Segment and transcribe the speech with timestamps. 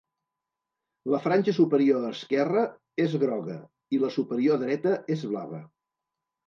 [1.15, 2.65] La franja superior esquerra
[3.07, 3.61] és groga
[3.99, 5.67] i la superior dreta és blava.